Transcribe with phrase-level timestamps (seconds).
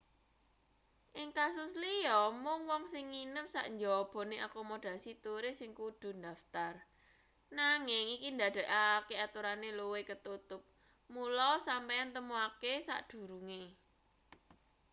[1.21, 6.73] ing kasus liya mung wong sing nginep sak njabane akomodasi turis sing kudu ndaftar
[7.57, 10.61] nanging iki ndadekake aturane luwih ketutup
[11.13, 13.61] mula sampeyan temokake sakdurunge